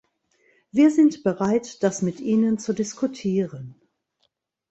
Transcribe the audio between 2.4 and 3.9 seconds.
zu diskutieren.